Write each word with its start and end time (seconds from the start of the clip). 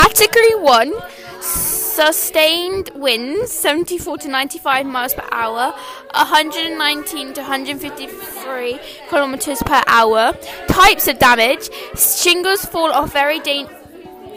Category 0.00 0.54
1 0.54 0.94
Sustained 1.42 2.90
winds 2.94 3.52
74 3.52 4.16
to 4.18 4.28
95 4.28 4.86
miles 4.86 5.12
per 5.12 5.26
hour, 5.30 5.74
119 6.14 7.34
to 7.34 7.40
153 7.42 8.80
kilometers 9.10 9.62
per 9.62 9.82
hour. 9.86 10.32
Types 10.68 11.06
of 11.06 11.18
damage 11.18 11.68
shingles 11.98 12.64
fall 12.64 12.90
off 12.90 13.12
very, 13.12 13.40
da- 13.40 13.68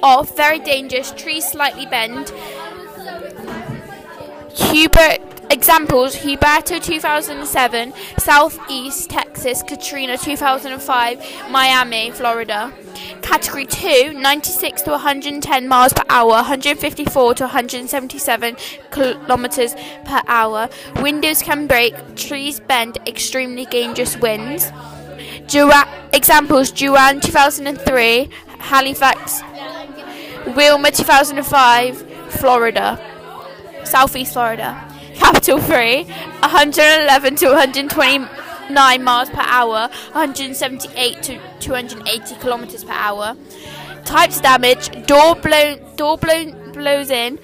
off 0.01 0.35
very 0.35 0.59
dangerous, 0.59 1.13
trees 1.13 1.49
slightly 1.49 1.85
bend. 1.85 2.33
Hubert 4.53 5.32
examples 5.53 6.15
Humberto 6.15 6.81
2007, 6.81 7.93
Southeast 8.17 9.11
Texas, 9.11 9.61
Katrina 9.61 10.17
2005, 10.17 11.51
Miami, 11.51 12.09
Florida. 12.09 12.73
Category 13.21 13.67
2, 13.67 14.13
96 14.13 14.81
to 14.81 14.91
110 14.91 15.67
miles 15.67 15.93
per 15.93 16.03
hour, 16.09 16.31
154 16.31 17.35
to 17.35 17.43
177 17.43 18.57
kilometers 18.89 19.75
per 20.05 20.21
hour. 20.27 20.69
Windows 21.01 21.43
can 21.43 21.67
break, 21.67 21.93
trees 22.15 22.59
bend, 22.59 22.97
extremely 23.07 23.65
dangerous 23.65 24.17
winds. 24.17 24.71
Examples 26.13 26.71
Juan 26.81 27.21
2003, 27.21 28.29
Halifax, 28.57 29.43
Wilma 30.55 30.89
2005, 30.89 32.31
Florida, 32.31 32.99
Southeast 33.83 34.33
Florida. 34.33 34.92
Capital 35.43 35.59
3, 35.59 36.03
111 36.03 37.35
to 37.35 37.47
129 37.47 39.03
miles 39.03 39.29
per 39.29 39.41
hour, 39.41 39.89
178 40.13 41.21
to 41.21 41.37
280 41.59 42.35
kilometers 42.35 42.85
per 42.85 42.93
hour. 42.93 43.35
Types 44.05 44.39
damage: 44.39 45.05
door 45.05 45.35
blown, 45.35 45.81
door 45.97 46.17
blown 46.17 46.71
blows 46.71 47.09
in, 47.09 47.39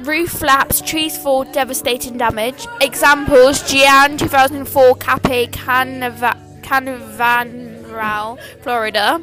roof 0.00 0.32
flaps, 0.32 0.82
trees 0.82 1.16
fall, 1.16 1.44
devastating 1.44 2.18
damage. 2.18 2.66
Examples: 2.82 3.62
Jeanne 3.72 4.18
2004, 4.18 4.94
Cape 4.96 5.50
Canaveral, 5.50 6.34
Canaveral, 6.62 8.36
Florida. 8.60 9.22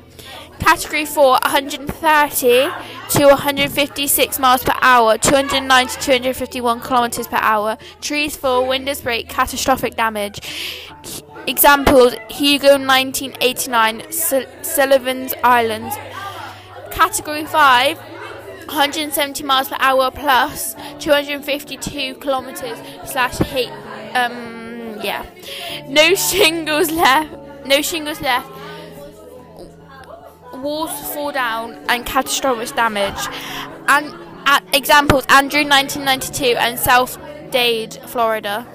Category 0.57 1.05
4, 1.05 1.39
130 1.44 2.69
to 3.11 3.25
156 3.25 4.39
miles 4.39 4.63
per 4.63 4.73
hour, 4.81 5.17
290 5.17 5.95
to 5.95 6.01
251 6.01 6.79
kilometers 6.79 7.27
per 7.27 7.37
hour. 7.37 7.77
Trees 7.99 8.37
fall, 8.37 8.65
windows 8.65 9.01
break, 9.01 9.27
catastrophic 9.27 9.95
damage. 9.95 10.39
Examples: 11.45 12.13
Hugo 12.29 12.77
1989, 12.77 14.11
Sullivan's 14.11 15.33
Islands. 15.43 15.95
Category 16.91 17.45
5, 17.45 17.97
170 17.97 19.43
miles 19.43 19.67
per 19.67 19.77
hour 19.79 20.09
plus 20.11 20.75
252 20.99 22.15
kilometers 22.15 22.77
slash 23.05 23.37
heat. 23.39 23.71
Um, 24.13 24.99
yeah. 25.01 25.25
No 25.87 26.15
shingles 26.15 26.91
left. 26.91 27.33
No 27.65 27.81
shingles 27.81 28.21
left 28.21 28.60
walls 30.61 30.91
fall 31.13 31.31
down 31.31 31.73
and 31.89 32.05
catastrophic 32.05 32.75
damage. 32.75 33.27
And 33.87 34.13
uh, 34.45 34.59
examples: 34.73 35.25
Andrew 35.29 35.63
1992 35.63 36.57
and 36.57 36.79
South 36.79 37.17
Dade, 37.51 37.93
Florida. 38.05 38.67